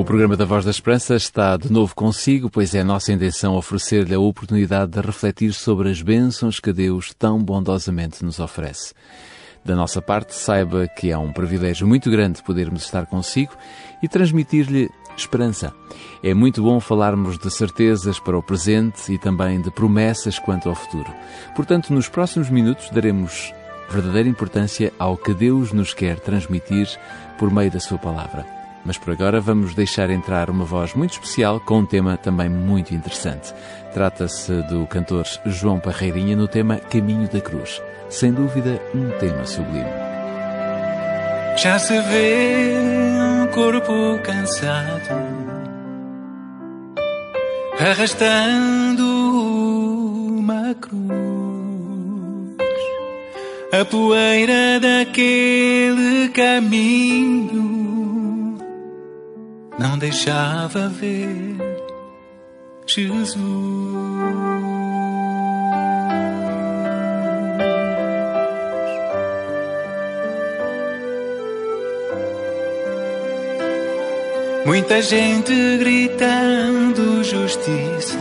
O 0.00 0.04
programa 0.04 0.34
da 0.34 0.46
Voz 0.46 0.64
da 0.64 0.70
Esperança 0.70 1.14
está 1.14 1.58
de 1.58 1.70
novo 1.70 1.94
consigo, 1.94 2.48
pois 2.48 2.74
é 2.74 2.82
nossa 2.82 3.12
intenção 3.12 3.54
oferecer-lhe 3.54 4.14
a 4.14 4.18
oportunidade 4.18 4.92
de 4.92 5.00
refletir 5.02 5.52
sobre 5.52 5.90
as 5.90 6.00
bênçãos 6.00 6.58
que 6.58 6.72
Deus 6.72 7.12
tão 7.12 7.38
bondosamente 7.38 8.24
nos 8.24 8.40
oferece. 8.40 8.94
Da 9.62 9.76
nossa 9.76 10.00
parte, 10.00 10.34
saiba 10.34 10.88
que 10.88 11.10
é 11.10 11.18
um 11.18 11.34
privilégio 11.34 11.86
muito 11.86 12.10
grande 12.10 12.42
podermos 12.42 12.82
estar 12.82 13.04
consigo 13.04 13.52
e 14.02 14.08
transmitir-lhe 14.08 14.88
esperança. 15.14 15.70
É 16.24 16.32
muito 16.32 16.62
bom 16.62 16.80
falarmos 16.80 17.36
de 17.36 17.50
certezas 17.50 18.18
para 18.18 18.38
o 18.38 18.42
presente 18.42 19.12
e 19.12 19.18
também 19.18 19.60
de 19.60 19.70
promessas 19.70 20.38
quanto 20.38 20.70
ao 20.70 20.74
futuro. 20.74 21.12
Portanto, 21.54 21.92
nos 21.92 22.08
próximos 22.08 22.48
minutos 22.48 22.88
daremos 22.88 23.52
verdadeira 23.90 24.30
importância 24.30 24.94
ao 24.98 25.18
que 25.18 25.34
Deus 25.34 25.74
nos 25.74 25.92
quer 25.92 26.18
transmitir 26.20 26.88
por 27.38 27.50
meio 27.52 27.70
da 27.70 27.80
Sua 27.80 27.98
palavra. 27.98 28.59
Mas 28.84 28.96
por 28.96 29.12
agora 29.12 29.40
vamos 29.40 29.74
deixar 29.74 30.10
entrar 30.10 30.48
uma 30.48 30.64
voz 30.64 30.94
muito 30.94 31.12
especial 31.12 31.60
com 31.60 31.80
um 31.80 31.86
tema 31.86 32.16
também 32.16 32.48
muito 32.48 32.94
interessante. 32.94 33.52
Trata-se 33.92 34.62
do 34.62 34.86
cantor 34.86 35.26
João 35.46 35.78
Parreirinha 35.78 36.36
no 36.36 36.48
tema 36.48 36.76
Caminho 36.76 37.28
da 37.28 37.40
Cruz. 37.40 37.82
Sem 38.08 38.32
dúvida, 38.32 38.80
um 38.94 39.10
tema 39.18 39.44
sublime. 39.44 39.84
Já 41.56 41.78
se 41.78 42.00
vê 42.02 42.74
um 43.42 43.46
corpo 43.48 44.18
cansado, 44.24 45.10
arrastando 47.78 49.04
uma 50.38 50.74
cruz, 50.74 51.00
a 53.72 53.84
poeira 53.84 54.80
daquele 54.80 56.30
caminho 56.30 58.09
não 59.80 59.96
deixava 59.96 60.90
ver 60.90 61.56
Jesus. 62.86 63.34
Muita 74.66 75.00
gente 75.00 75.78
gritando 75.78 77.24
justiça. 77.24 78.18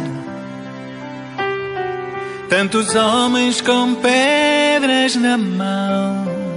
Tantos 2.47 2.95
homens 2.95 3.59
com 3.59 3.95
pedras 3.95 5.13
na 5.17 5.37
mão. 5.37 6.48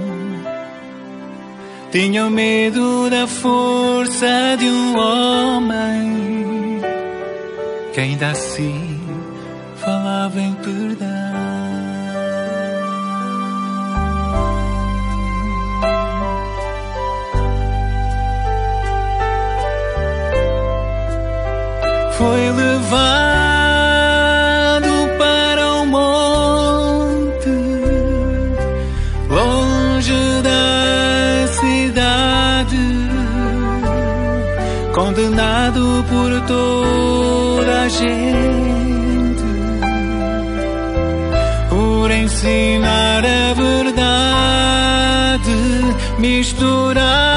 Tinham 1.93 2.27
medo 2.27 3.07
da 3.07 3.27
força 3.27 4.57
de 4.57 4.65
um 4.65 4.97
homem 4.97 6.81
que 7.93 7.99
ainda 7.99 8.31
assim 8.31 8.99
falava 9.75 10.41
em 10.41 10.55
perdão. 10.55 11.07
Foi 22.17 22.51
levado 22.53 23.22
toda 36.47 37.83
a 37.83 37.89
gente, 37.89 39.43
por 41.69 42.11
ensinar 42.11 43.23
a 43.25 43.53
verdade, 43.53 43.91
misturado 46.19 47.33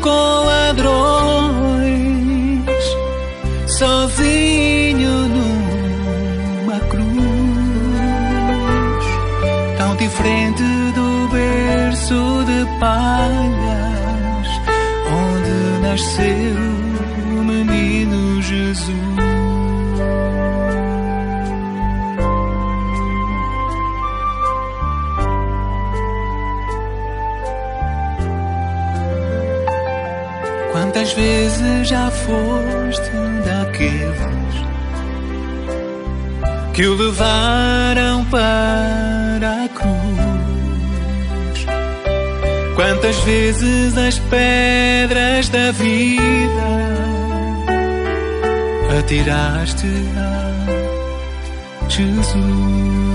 com 0.00 0.44
ladrões, 0.46 1.04
sozinho 3.66 5.28
numa 5.28 6.80
cruz, 6.80 7.08
tão 9.76 9.96
diferente 9.96 10.62
do 10.94 11.28
berço 11.32 12.44
de 12.46 12.64
palhas, 12.78 14.48
onde 15.10 15.54
nasceu 15.82 16.37
já 31.88 32.10
foste 32.10 33.10
daqueles 33.46 34.18
que 36.74 36.86
o 36.86 36.94
levaram 36.94 38.26
para 38.26 39.64
a 39.64 39.68
cruz? 39.70 39.88
Quantas 42.76 43.16
vezes 43.20 43.96
as 43.96 44.18
pedras 44.18 45.48
da 45.48 45.70
vida 45.72 46.68
atiraste 48.98 49.86
a 50.16 51.88
Jesus? 51.88 53.07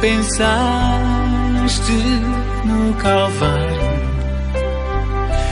Pensaste 0.00 1.92
no 2.64 2.94
Calvário? 2.94 3.90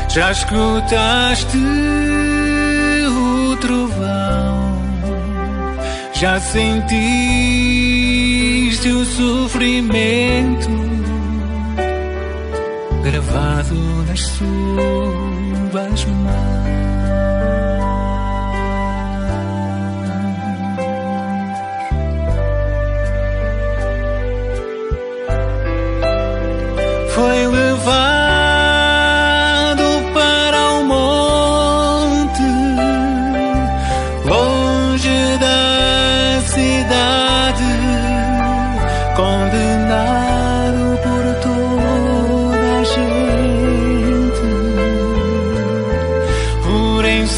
Já 0.08 0.32
escutaste 0.32 1.58
o 3.06 3.56
trovão? 3.56 4.78
Já 6.14 6.40
sentiste 6.40 6.88
o 8.88 9.04
sofrimento 9.04 10.68
gravado 13.04 13.74
nas 14.06 14.20
suas 14.20 16.04
mãos? 16.06 16.67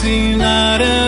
Por 0.00 0.06
ensinar 0.06 0.99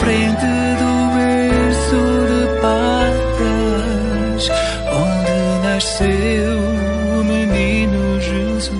tão 0.00 0.08
diferente 0.08 0.46
do 0.78 0.92
berço 1.14 2.00
de 2.26 2.40
patas 2.60 4.42
onde 4.92 5.36
nasceu 5.62 6.58
o 7.18 7.24
menino 7.24 8.20
Jesus. 8.20 8.70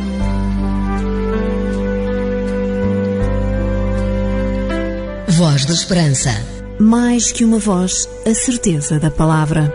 Voz 5.29 5.65
da 5.67 5.75
Esperança. 5.75 6.31
Mais 6.79 7.31
que 7.31 7.45
uma 7.45 7.59
voz, 7.59 8.09
a 8.27 8.33
certeza 8.33 8.99
da 8.99 9.11
palavra. 9.11 9.71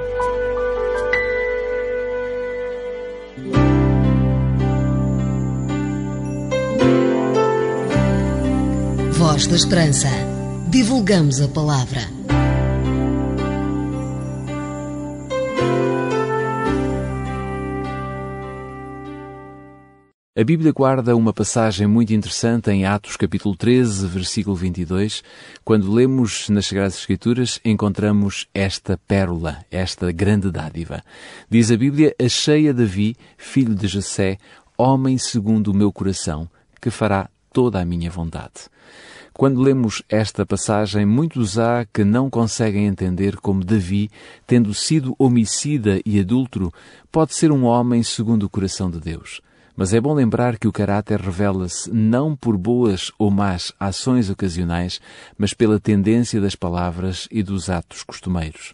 Voz 9.12 9.46
da 9.46 9.56
Esperança. 9.56 10.35
Divulgamos 10.78 11.40
a 11.40 11.48
palavra. 11.48 12.02
A 20.38 20.44
Bíblia 20.44 20.74
guarda 20.74 21.16
uma 21.16 21.32
passagem 21.32 21.88
muito 21.88 22.14
interessante 22.14 22.72
em 22.72 22.86
Atos 22.86 23.16
capítulo 23.16 23.56
13, 23.56 24.06
versículo 24.08 24.54
22. 24.54 25.24
Quando 25.64 25.94
lemos 25.94 26.50
nas 26.50 26.66
Sagradas 26.66 26.98
Escrituras, 26.98 27.58
encontramos 27.64 28.46
esta 28.54 29.00
pérola, 29.08 29.64
esta 29.72 30.12
grande 30.12 30.52
dádiva. 30.52 31.02
Diz 31.50 31.72
a 31.72 31.78
Bíblia, 31.78 32.14
achei 32.22 32.68
a 32.68 32.74
Davi, 32.74 33.16
filho 33.38 33.74
de 33.74 33.88
Jessé, 33.88 34.38
homem 34.78 35.18
segundo 35.18 35.70
o 35.70 35.74
meu 35.74 35.90
coração, 35.94 36.50
que 36.82 36.90
fará 36.90 37.30
toda 37.56 37.80
a 37.80 37.86
minha 37.86 38.12
vontade. 38.12 38.68
Quando 39.32 39.62
lemos 39.62 40.04
esta 40.10 40.46
passagem, 40.46 41.06
muitos 41.06 41.58
há 41.58 41.86
que 41.86 42.04
não 42.04 42.30
conseguem 42.30 42.86
entender 42.86 43.38
como 43.38 43.64
Davi, 43.64 44.12
tendo 44.46 44.74
sido 44.74 45.16
homicida 45.18 46.02
e 46.06 46.20
adúltero, 46.20 46.70
pode 47.10 47.34
ser 47.34 47.54
um 47.54 47.64
homem 47.64 48.04
segundo 48.04 48.44
o 48.44 48.50
coração 48.50 48.92
de 48.92 49.00
Deus. 49.00 49.40
Mas 49.74 49.94
é 49.94 50.02
bom 50.02 50.14
lembrar 50.14 50.58
que 50.58 50.68
o 50.68 50.72
caráter 50.72 51.22
revela-se 51.22 51.90
não 51.94 52.36
por 52.36 52.58
boas 52.58 53.10
ou 53.18 53.32
más 53.32 53.72
ações 53.80 54.30
ocasionais, 54.30 55.00
mas 55.38 55.54
pela 55.54 55.80
tendência 55.80 56.42
das 56.42 56.56
palavras 56.56 57.26
e 57.32 57.42
dos 57.42 57.70
atos 57.70 58.04
costumeiros. 58.04 58.74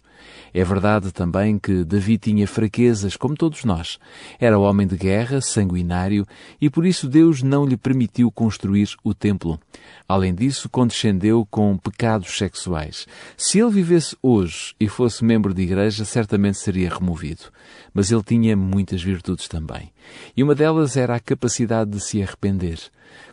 É 0.54 0.62
verdade 0.62 1.12
também 1.12 1.58
que 1.58 1.82
Davi 1.84 2.18
tinha 2.18 2.46
fraquezas, 2.46 3.16
como 3.16 3.34
todos 3.34 3.64
nós. 3.64 3.98
Era 4.38 4.58
homem 4.58 4.86
de 4.86 4.96
guerra, 4.96 5.40
sanguinário, 5.40 6.26
e 6.60 6.68
por 6.68 6.84
isso 6.84 7.08
Deus 7.08 7.42
não 7.42 7.64
lhe 7.64 7.76
permitiu 7.76 8.30
construir 8.30 8.90
o 9.02 9.14
templo. 9.14 9.58
Além 10.06 10.34
disso, 10.34 10.68
condescendeu 10.68 11.46
com 11.50 11.76
pecados 11.78 12.36
sexuais. 12.36 13.06
Se 13.36 13.58
ele 13.60 13.70
vivesse 13.70 14.16
hoje 14.22 14.74
e 14.78 14.88
fosse 14.88 15.24
membro 15.24 15.54
de 15.54 15.62
igreja, 15.62 16.04
certamente 16.04 16.58
seria 16.58 16.90
removido. 16.90 17.44
Mas 17.94 18.12
ele 18.12 18.22
tinha 18.22 18.56
muitas 18.56 19.02
virtudes 19.02 19.48
também. 19.48 19.90
E 20.36 20.42
uma 20.42 20.54
delas 20.54 20.96
era 20.96 21.16
a 21.16 21.20
capacidade 21.20 21.90
de 21.90 22.00
se 22.00 22.22
arrepender. 22.22 22.78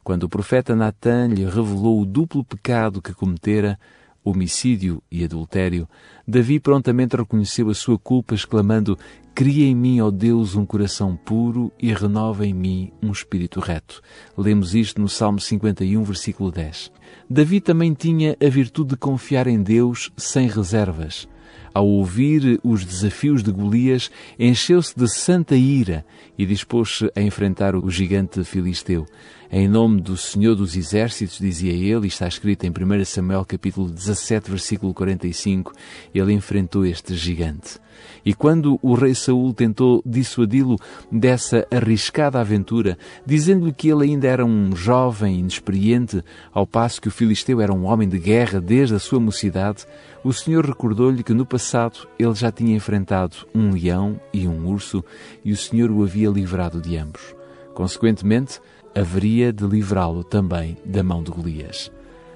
Quando 0.04 0.24
o 0.24 0.30
profeta 0.30 0.76
Natan 0.76 1.28
lhe 1.28 1.44
revelou 1.44 2.02
o 2.02 2.06
duplo 2.06 2.44
pecado 2.44 3.02
que 3.02 3.14
cometera, 3.14 3.78
homicídio 4.24 5.02
e 5.12 5.24
adultério, 5.24 5.88
Davi 6.28 6.60
prontamente 6.60 7.16
reconheceu 7.16 7.70
a 7.70 7.74
sua 7.74 7.98
culpa, 7.98 8.36
exclamando: 8.36 8.98
Cria 9.34 9.66
em 9.66 9.76
mim, 9.76 10.02
ó 10.02 10.12
Deus, 10.12 10.56
um 10.56 10.66
coração 10.66 11.16
puro 11.16 11.72
e 11.80 11.94
renova 11.94 12.46
em 12.46 12.54
mim 12.54 12.92
um 13.02 13.12
espírito 13.12 13.60
reto. 13.60 14.02
Lemos 14.38 14.76
isto 14.76 15.00
no 15.00 15.08
Salmo 15.08 15.40
51, 15.40 16.04
versículo 16.04 16.52
10. 16.52 16.92
Davi 17.30 17.62
também 17.62 17.94
tinha 17.94 18.36
a 18.46 18.50
virtude 18.50 18.90
de 18.90 18.98
confiar 18.98 19.48
em 19.48 19.62
Deus 19.62 20.12
sem 20.18 20.48
reservas. 20.48 21.28
Ao 21.74 21.88
ouvir 21.88 22.60
os 22.64 22.84
desafios 22.84 23.44
de 23.44 23.52
Golias, 23.52 24.10
encheu-se 24.38 24.94
de 24.98 25.08
santa 25.08 25.56
ira 25.56 26.06
e 26.38 26.46
dispôs-se 26.46 27.12
a 27.16 27.22
enfrentar 27.22 27.76
o 27.76 27.90
gigante 27.90 28.44
filisteu. 28.44 29.06
Em 29.52 29.68
nome 29.68 30.00
do 30.00 30.16
Senhor 30.16 30.54
dos 30.54 30.76
Exércitos, 30.76 31.40
dizia 31.40 31.74
ele, 31.74 32.06
e 32.06 32.08
está 32.08 32.28
escrito 32.28 32.66
em 32.66 32.70
1 32.70 33.04
Samuel 33.04 33.44
capítulo 33.44 33.90
17, 33.90 34.48
versículo 34.48 34.94
45, 34.94 35.74
ele 36.14 36.34
enfrentou 36.34 36.86
este 36.86 37.16
gigante. 37.16 37.80
E 38.24 38.32
quando 38.32 38.78
o 38.80 38.94
rei 38.94 39.16
Saul 39.16 39.52
tentou 39.52 40.04
dissuadi-lo 40.06 40.76
dessa 41.12 41.66
arriscada 41.72 42.40
aventura, 42.40 42.96
dizendo-lhe 43.26 43.74
que 43.74 43.90
ele 43.90 44.04
ainda 44.04 44.28
era 44.28 44.46
um 44.46 44.76
jovem 44.76 45.40
inexperiente, 45.40 46.24
ao 46.54 46.68
passo 46.68 47.02
que 47.02 47.08
o 47.08 47.12
filisteu 47.12 47.60
era 47.60 47.74
um 47.74 47.86
homem 47.86 48.08
de 48.08 48.20
guerra 48.20 48.62
desde 48.62 48.94
a 48.94 49.00
sua 49.00 49.20
mocidade, 49.20 49.84
o 50.24 50.32
Senhor 50.32 50.64
recordou-lhe 50.64 51.24
que 51.24 51.34
no 51.34 51.44
passado 51.44 52.08
ele 52.20 52.36
já 52.36 52.52
tinha 52.52 52.76
enfrentado 52.76 53.36
um 53.56 53.72
leão 53.72 54.22
e 54.32 54.48
um 54.48 54.68
urso 54.68 55.04
e 55.44 55.52
o 55.52 55.58
Senhor 55.58 55.90
o 55.90 56.04
havia 56.04 56.30
livrado 56.30 56.80
de 56.80 56.96
ambos. 56.98 57.40
Consequentemente, 57.74 58.60
haveria 59.00 59.54
de 59.54 59.66
livrá-lo 59.66 60.26
também 60.26 60.78
da 60.84 61.02
mão 61.02 61.24
de 61.24 61.32
Golias. 61.32 61.90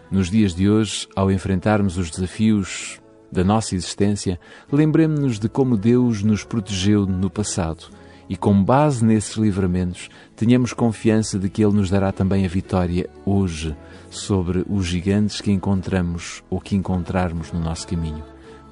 Nos 0.10 0.30
dias 0.30 0.56
de 0.56 0.70
hoje, 0.70 1.08
ao 1.14 1.30
enfrentarmos 1.30 1.98
os 1.98 2.10
desafios 2.10 3.02
da 3.30 3.44
nossa 3.44 3.76
existência, 3.76 4.40
lembremos-nos 4.72 5.40
de 5.40 5.50
como 5.50 5.76
Deus 5.76 6.24
nos 6.24 6.46
protegeu 6.46 7.06
no 7.06 7.30
passado 7.30 7.88
e, 8.30 8.38
com 8.38 8.64
base 8.64 9.04
nesses 9.04 9.36
livramentos, 9.36 10.10
tenhamos 10.38 10.72
confiança 10.72 11.38
de 11.38 11.50
que 11.50 11.62
Ele 11.62 11.76
nos 11.76 11.90
dará 11.90 12.14
também 12.14 12.46
a 12.46 12.50
vitória 12.50 13.10
hoje 13.26 13.76
sobre 14.10 14.64
os 14.70 14.86
gigantes 14.86 15.42
que 15.42 15.52
encontramos 15.52 16.44
ou 16.50 16.62
que 16.62 16.78
encontrarmos 16.78 17.52
no 17.52 17.60
nosso 17.60 17.88
caminho. 17.88 18.24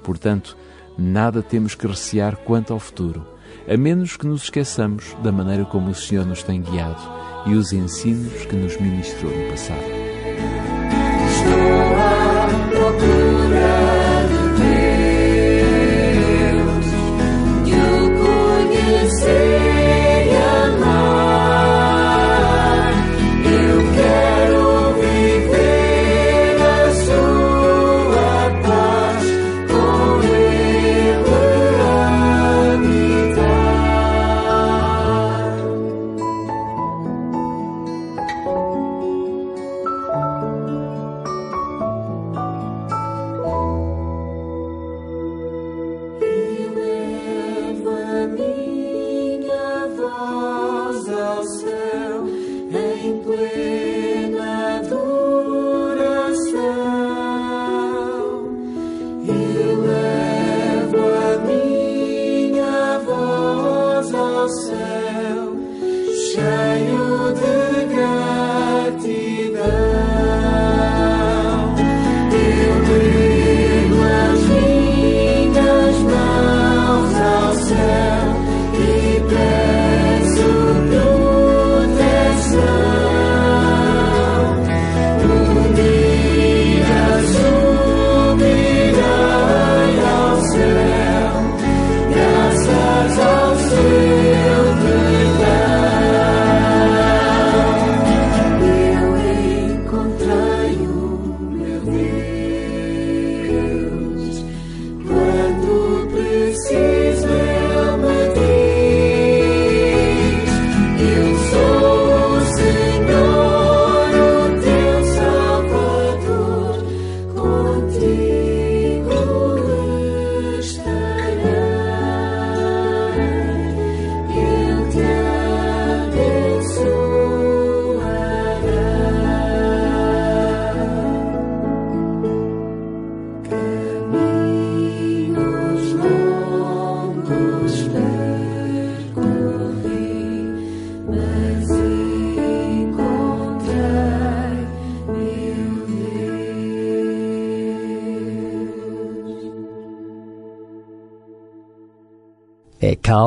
Portanto, 0.02 0.56
nada 0.98 1.42
temos 1.42 1.76
que 1.76 1.88
recear 1.88 2.38
quanto 2.38 2.72
ao 2.72 2.80
futuro, 2.80 3.26
a 3.68 3.78
menos 3.78 4.18
que 4.18 4.28
nos 4.28 4.44
esqueçamos 4.44 5.16
da 5.24 5.32
maneira 5.32 5.66
como 5.66 5.92
o 5.92 5.96
Senhor 5.96 6.26
nos 6.26 6.44
tem 6.44 6.62
guiado 6.62 7.02
e 7.46 7.54
os 7.54 7.74
ensinos 7.74 8.46
que 8.46 8.56
nos 8.56 8.80
ministrou 8.80 9.32
no 9.32 9.50
passado. 9.50 9.84
Estou 11.30 11.98
à 11.98 12.70
procura 12.70 13.21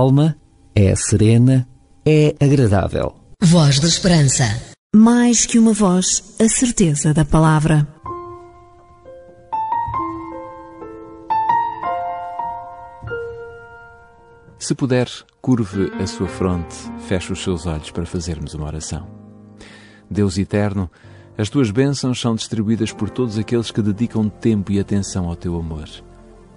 calma, 0.04 0.37
é 0.75 0.94
serena, 0.94 1.66
é 2.04 2.34
agradável. 2.38 3.14
Voz 3.42 3.80
da 3.80 3.88
Esperança. 3.88 4.44
Mais 4.94 5.46
que 5.46 5.58
uma 5.58 5.73
voz, 5.73 6.37
a 6.38 6.46
certeza 6.46 7.14
da 7.14 7.25
palavra. 7.25 7.88
Se 14.58 14.75
puder, 14.75 15.08
curve 15.40 15.90
a 15.99 16.06
sua 16.06 16.28
fronte, 16.28 16.75
feche 17.08 17.32
os 17.32 17.42
seus 17.42 17.64
olhos 17.64 17.90
para 17.90 18.04
fazermos 18.04 18.52
uma 18.52 18.66
oração. 18.66 19.08
Deus 20.11 20.37
eterno, 20.37 20.90
as 21.38 21.49
tuas 21.49 21.70
bênçãos 21.70 22.20
são 22.20 22.34
distribuídas 22.34 22.92
por 22.92 23.08
todos 23.08 23.38
aqueles 23.38 23.70
que 23.70 23.80
dedicam 23.80 24.28
tempo 24.28 24.70
e 24.70 24.78
atenção 24.78 25.28
ao 25.28 25.37
teu 25.37 25.58
amor. 25.58 25.88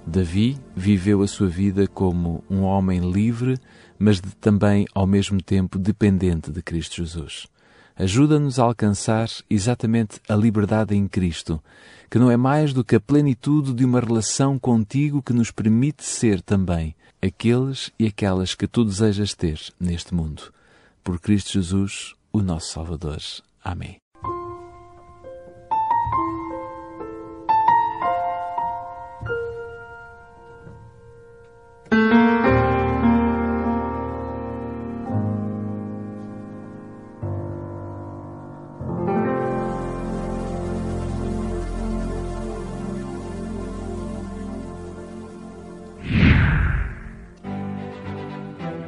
Davi 0.08 0.58
viveu 0.74 1.22
a 1.22 1.28
sua 1.28 1.50
vida 1.50 1.86
como 1.86 2.42
um 2.50 2.62
homem 2.62 3.12
livre, 3.12 3.60
mas 4.00 4.22
de, 4.22 4.34
também 4.38 4.86
ao 4.96 5.06
mesmo 5.06 5.42
tempo 5.42 5.78
dependente 5.78 6.50
de 6.50 6.62
Cristo 6.62 6.96
Jesus. 6.96 7.46
Ajuda-nos 7.94 8.58
a 8.58 8.64
alcançar 8.64 9.28
exatamente 9.50 10.22
a 10.30 10.36
liberdade 10.36 10.96
em 10.96 11.10
Cristo, 11.10 11.62
que 12.10 12.18
não 12.18 12.32
é 12.32 12.38
mais 12.38 12.74
do 12.74 12.86
que 12.86 12.96
a 12.96 13.02
plenitude 13.02 13.74
de 13.74 13.84
uma 13.84 14.00
relação 14.00 14.58
contigo 14.58 15.22
que 15.22 15.34
nos 15.34 15.52
permite 15.52 16.06
ser 16.06 16.42
também 16.42 16.96
aqueles 17.22 17.92
e 18.00 18.08
aquelas 18.08 18.56
que 18.56 18.66
tu 18.68 18.86
desejas 18.86 19.34
ter 19.34 19.60
neste 19.78 20.14
mundo. 20.14 20.54
Por 21.04 21.20
Cristo 21.20 21.52
Jesus, 21.52 22.16
o 22.32 22.42
nosso 22.42 22.72
Salvador. 22.72 23.20
Amém. 23.62 23.98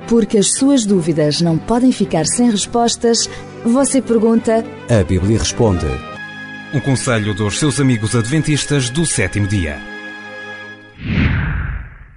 Porque 0.09 0.39
as 0.39 0.53
suas 0.53 0.87
dúvidas 0.87 1.39
não 1.39 1.55
podem 1.55 1.91
ficar 1.91 2.25
sem 2.25 2.49
respostas, 2.49 3.29
você 3.63 4.01
pergunta. 4.01 4.65
A 4.89 5.03
Bíblia 5.03 5.37
responde. 5.37 5.85
Um 6.73 6.79
conselho 6.79 7.35
dos 7.35 7.59
seus 7.59 7.79
amigos 7.79 8.15
adventistas 8.15 8.89
do 8.89 9.05
sétimo 9.05 9.45
dia. 9.45 9.77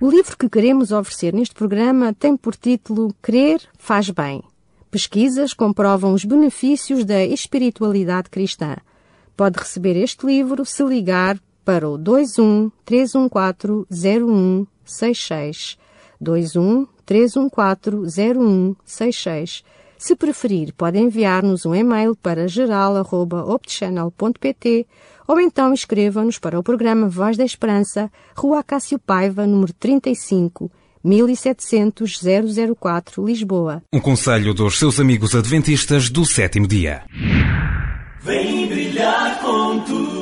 O 0.00 0.10
livro 0.10 0.38
que 0.38 0.48
queremos 0.48 0.90
oferecer 0.90 1.34
neste 1.34 1.54
programa 1.54 2.14
tem 2.14 2.34
por 2.34 2.56
título 2.56 3.14
Crer 3.20 3.60
faz 3.78 4.08
bem. 4.08 4.42
Pesquisas 4.90 5.52
comprovam 5.52 6.14
os 6.14 6.24
benefícios 6.24 7.04
da 7.04 7.22
espiritualidade 7.22 8.30
cristã. 8.30 8.76
Pode 9.36 9.58
receber 9.58 9.96
este 9.96 10.24
livro 10.24 10.64
se 10.64 10.82
ligar 10.82 11.38
para 11.62 11.86
o 11.86 11.98
21 11.98 12.72
314 12.86 13.86
0166 13.90 15.76
21 16.18 16.86
314 17.12 18.08
0166. 18.08 19.62
Se 19.98 20.16
preferir, 20.16 20.72
pode 20.72 20.98
enviar-nos 20.98 21.66
um 21.66 21.74
e-mail 21.74 22.16
para 22.16 22.48
geral.optchannel.pt 22.48 24.86
ou 25.28 25.38
então 25.38 25.74
escreva-nos 25.74 26.38
para 26.38 26.58
o 26.58 26.62
programa 26.62 27.10
Voz 27.10 27.36
da 27.36 27.44
Esperança, 27.44 28.10
Rua 28.34 28.64
Cássio 28.64 28.98
Paiva, 28.98 29.46
número 29.46 29.74
35, 29.74 30.72
1700 31.04 32.18
004, 32.80 33.26
Lisboa. 33.26 33.82
Um 33.92 34.00
conselho 34.00 34.54
dos 34.54 34.78
seus 34.78 34.98
amigos 34.98 35.36
adventistas 35.36 36.08
do 36.08 36.24
sétimo 36.24 36.66
dia. 36.66 37.02
Vem 38.22 38.66
brilhar 38.66 39.38
com 39.40 39.80
tua 39.80 40.21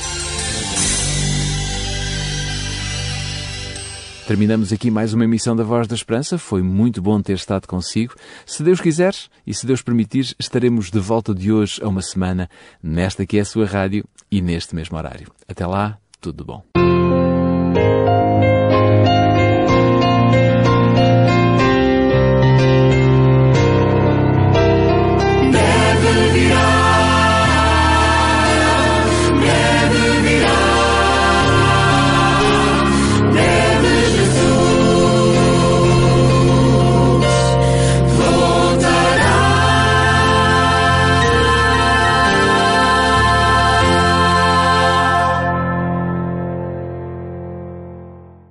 Terminamos 4.27 4.71
aqui 4.71 4.89
mais 4.89 5.13
uma 5.13 5.25
emissão 5.25 5.55
da 5.55 5.63
Voz 5.63 5.87
da 5.87 5.95
Esperança. 5.95 6.37
Foi 6.37 6.61
muito 6.61 7.01
bom 7.01 7.21
ter 7.21 7.33
estado 7.33 7.67
consigo. 7.67 8.13
Se 8.45 8.63
Deus 8.63 8.79
quiser 8.79 9.13
e 9.45 9.53
se 9.53 9.65
Deus 9.65 9.81
permitir, 9.81 10.35
estaremos 10.39 10.89
de 10.89 10.99
volta 10.99 11.33
de 11.33 11.51
hoje 11.51 11.81
a 11.83 11.87
uma 11.87 12.01
semana, 12.01 12.49
nesta 12.81 13.25
que 13.25 13.37
é 13.37 13.41
a 13.41 13.45
sua 13.45 13.65
rádio 13.65 14.05
e 14.31 14.41
neste 14.41 14.75
mesmo 14.75 14.97
horário. 14.97 15.27
Até 15.47 15.65
lá, 15.65 15.97
tudo 16.21 16.45
bom. 16.45 16.63